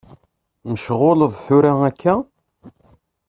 Mecɣuleḍ 0.69 1.33
tura 1.45 1.71
akka? 1.89 2.15